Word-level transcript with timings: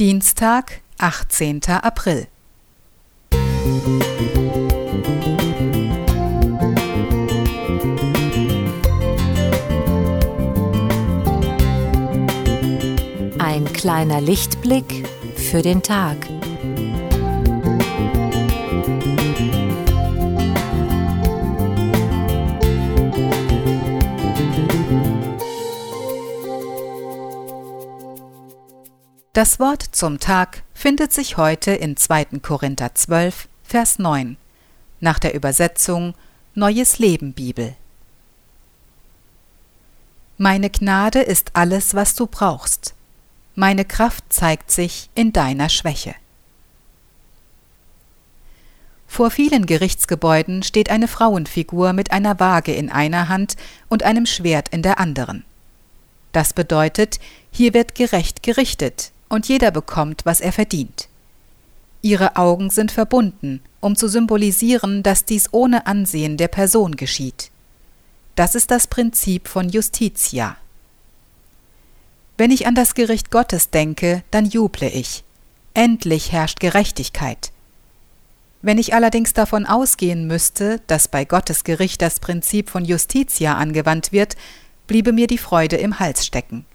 Dienstag, 0.00 0.80
18. 0.96 1.60
April. 1.68 2.26
Ein 13.38 13.70
kleiner 13.74 14.22
Lichtblick 14.22 15.06
für 15.36 15.60
den 15.60 15.82
Tag. 15.82 16.16
Das 29.32 29.60
Wort 29.60 29.84
zum 29.92 30.18
Tag 30.18 30.64
findet 30.74 31.12
sich 31.12 31.36
heute 31.36 31.70
in 31.70 31.96
2. 31.96 32.40
Korinther 32.42 32.96
12, 32.96 33.46
Vers 33.62 34.00
9, 34.00 34.36
nach 34.98 35.20
der 35.20 35.34
Übersetzung 35.34 36.14
Neues 36.56 36.98
Leben 36.98 37.32
Bibel. 37.32 37.76
Meine 40.36 40.68
Gnade 40.68 41.20
ist 41.20 41.50
alles, 41.52 41.94
was 41.94 42.16
du 42.16 42.26
brauchst. 42.26 42.94
Meine 43.54 43.84
Kraft 43.84 44.24
zeigt 44.30 44.72
sich 44.72 45.10
in 45.14 45.32
deiner 45.32 45.68
Schwäche. 45.68 46.16
Vor 49.06 49.30
vielen 49.30 49.66
Gerichtsgebäuden 49.66 50.64
steht 50.64 50.90
eine 50.90 51.06
Frauenfigur 51.06 51.92
mit 51.92 52.10
einer 52.10 52.40
Waage 52.40 52.74
in 52.74 52.90
einer 52.90 53.28
Hand 53.28 53.54
und 53.88 54.02
einem 54.02 54.26
Schwert 54.26 54.70
in 54.70 54.82
der 54.82 54.98
anderen. 54.98 55.44
Das 56.32 56.52
bedeutet, 56.52 57.20
hier 57.52 57.74
wird 57.74 57.94
gerecht 57.94 58.42
gerichtet, 58.42 59.12
und 59.30 59.48
jeder 59.48 59.70
bekommt, 59.70 60.26
was 60.26 60.42
er 60.42 60.52
verdient. 60.52 61.08
Ihre 62.02 62.36
Augen 62.36 62.68
sind 62.68 62.92
verbunden, 62.92 63.62
um 63.80 63.96
zu 63.96 64.08
symbolisieren, 64.08 65.02
dass 65.02 65.24
dies 65.24 65.48
ohne 65.52 65.86
Ansehen 65.86 66.36
der 66.36 66.48
Person 66.48 66.96
geschieht. 66.96 67.50
Das 68.36 68.54
ist 68.54 68.70
das 68.70 68.86
Prinzip 68.86 69.48
von 69.48 69.68
Justitia. 69.68 70.56
Wenn 72.36 72.50
ich 72.50 72.66
an 72.66 72.74
das 72.74 72.94
Gericht 72.94 73.30
Gottes 73.30 73.70
denke, 73.70 74.22
dann 74.30 74.46
juble 74.46 74.88
ich. 74.88 75.24
Endlich 75.74 76.32
herrscht 76.32 76.58
Gerechtigkeit. 76.58 77.52
Wenn 78.62 78.78
ich 78.78 78.94
allerdings 78.94 79.32
davon 79.32 79.66
ausgehen 79.66 80.26
müsste, 80.26 80.80
dass 80.86 81.08
bei 81.08 81.24
Gottes 81.24 81.64
Gericht 81.64 82.02
das 82.02 82.20
Prinzip 82.20 82.68
von 82.68 82.84
Justitia 82.84 83.54
angewandt 83.54 84.12
wird, 84.12 84.36
bliebe 84.86 85.12
mir 85.12 85.26
die 85.26 85.38
Freude 85.38 85.76
im 85.76 85.98
Hals 85.98 86.26
stecken. 86.26 86.66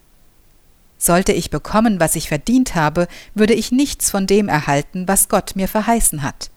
Sollte 1.06 1.34
ich 1.34 1.52
bekommen, 1.52 2.00
was 2.00 2.16
ich 2.16 2.30
verdient 2.30 2.74
habe, 2.74 3.08
würde 3.36 3.54
ich 3.54 3.72
nichts 3.72 4.10
von 4.10 4.26
dem 4.26 4.50
erhalten, 4.50 5.08
was 5.08 5.30
Gott 5.30 5.56
mir 5.56 5.68
verheißen 5.68 6.24
hat. 6.24 6.50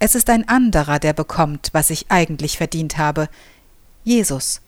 Es 0.00 0.16
ist 0.16 0.28
ein 0.30 0.48
anderer, 0.48 0.98
der 0.98 1.12
bekommt, 1.12 1.68
was 1.70 1.90
ich 1.90 2.06
eigentlich 2.08 2.56
verdient 2.56 2.98
habe, 2.98 3.28
Jesus. 4.02 4.62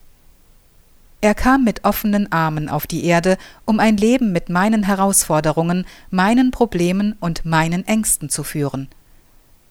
Er 1.21 1.34
kam 1.34 1.65
mit 1.65 1.83
offenen 1.83 2.31
Armen 2.31 2.69
auf 2.69 2.87
die 2.87 3.05
Erde, 3.05 3.37
um 3.65 3.81
ein 3.81 3.97
Leben 3.97 4.31
mit 4.31 4.49
meinen 4.49 4.84
Herausforderungen, 4.84 5.84
meinen 6.11 6.53
Problemen 6.53 7.17
und 7.19 7.45
meinen 7.45 7.84
Ängsten 7.84 8.29
zu 8.31 8.45
führen. 8.45 8.87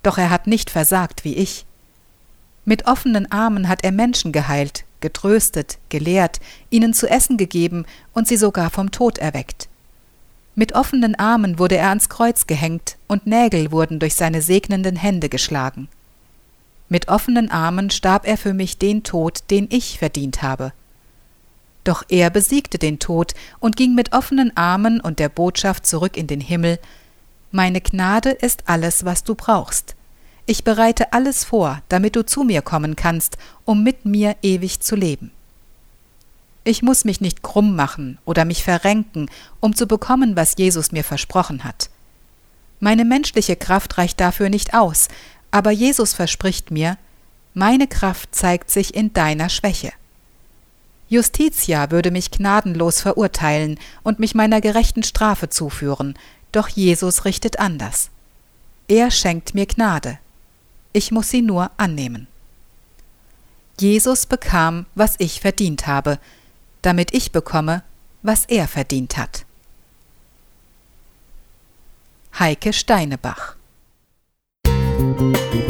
Doch 0.04 0.18
er 0.18 0.30
hat 0.30 0.48
nicht 0.48 0.70
versagt 0.70 1.24
wie 1.24 1.36
ich. 1.36 1.66
Mit 2.66 2.88
offenen 2.88 3.32
Armen 3.32 3.70
hat 3.70 3.86
er 3.86 3.94
Menschen 3.94 4.34
geheilt, 4.34 4.84
getröstet, 5.02 5.78
gelehrt, 5.90 6.40
ihnen 6.70 6.94
zu 6.94 7.10
essen 7.10 7.38
gegeben 7.38 7.86
und 8.14 8.28
sie 8.28 8.38
sogar 8.38 8.70
vom 8.70 8.92
Tod 8.92 9.18
erweckt. 9.18 9.68
Mit 10.56 10.74
offenen 10.74 11.14
Armen 11.16 11.60
wurde 11.60 11.78
er 11.78 11.90
ans 11.90 12.10
Kreuz 12.10 12.48
gehängt 12.48 12.98
und 13.08 13.28
Nägel 13.28 13.72
wurden 13.72 14.00
durch 14.00 14.16
seine 14.16 14.42
segnenden 14.42 14.96
Hände 14.96 15.30
geschlagen. 15.30 15.88
Mit 16.90 17.10
offenen 17.10 17.52
Armen 17.52 17.90
starb 17.90 18.26
er 18.26 18.38
für 18.38 18.54
mich 18.54 18.78
den 18.78 19.04
Tod, 19.04 19.44
den 19.52 19.68
ich 19.70 20.00
verdient 20.00 20.42
habe. 20.42 20.72
Doch 21.84 22.04
er 22.10 22.30
besiegte 22.30 22.78
den 22.78 23.00
Tod 23.00 23.34
und 23.60 23.76
ging 23.76 23.94
mit 23.94 24.14
offenen 24.14 24.56
Armen 24.56 25.00
und 25.00 25.20
der 25.20 25.30
Botschaft 25.30 25.86
zurück 25.86 26.18
in 26.18 26.28
den 26.28 26.42
Himmel 26.42 26.80
Meine 27.52 27.80
Gnade 27.80 28.32
ist 28.32 28.64
alles, 28.68 29.06
was 29.06 29.24
du 29.24 29.36
brauchst. 29.36 29.97
Ich 30.50 30.64
bereite 30.64 31.12
alles 31.12 31.44
vor, 31.44 31.82
damit 31.90 32.16
du 32.16 32.26
zu 32.26 32.46
mir 32.46 32.62
kommen 32.62 32.96
kannst, 32.96 33.38
um 33.66 33.84
mit 33.84 34.06
mir 34.06 34.38
ewig 34.42 34.80
zu 34.80 34.96
leben. 34.96 35.32
Ich 36.64 36.82
muss 36.82 37.04
mich 37.04 37.20
nicht 37.20 37.44
krumm 37.44 37.76
machen 37.76 38.18
oder 38.24 38.46
mich 38.46 38.64
verrenken, 38.64 39.30
um 39.60 39.76
zu 39.76 39.88
bekommen, 39.88 40.38
was 40.38 40.56
Jesus 40.58 40.94
mir 40.94 41.04
versprochen 41.04 41.66
hat. 41.66 41.90
Meine 42.80 43.04
menschliche 43.04 43.58
Kraft 43.58 43.98
reicht 43.98 44.22
dafür 44.22 44.48
nicht 44.48 44.74
aus, 44.74 45.10
aber 45.52 45.72
Jesus 45.72 46.14
verspricht 46.14 46.72
mir, 46.72 46.98
meine 47.54 47.88
Kraft 47.88 48.34
zeigt 48.34 48.72
sich 48.72 48.96
in 48.96 49.12
deiner 49.12 49.50
Schwäche. 49.50 49.92
Justitia 51.10 51.92
würde 51.92 52.12
mich 52.12 52.32
gnadenlos 52.32 53.02
verurteilen 53.02 53.78
und 54.02 54.20
mich 54.20 54.34
meiner 54.34 54.62
gerechten 54.62 55.04
Strafe 55.04 55.50
zuführen, 55.50 56.18
doch 56.54 56.70
Jesus 56.70 57.26
richtet 57.26 57.60
anders. 57.60 58.12
Er 58.88 59.12
schenkt 59.12 59.54
mir 59.54 59.66
Gnade 59.66 60.20
ich 60.98 61.12
muss 61.12 61.30
sie 61.30 61.44
nur 61.44 61.70
annehmen. 61.78 62.28
Jesus 63.80 64.26
bekam, 64.26 64.88
was 64.96 65.14
ich 65.20 65.40
verdient 65.40 65.86
habe, 65.86 66.18
damit 66.82 67.14
ich 67.14 67.32
bekomme, 67.32 67.84
was 68.24 68.46
er 68.46 68.68
verdient 68.68 69.16
hat. 69.16 69.46
Heike 72.40 72.74
Steinebach 72.74 73.56
Musik 74.66 75.67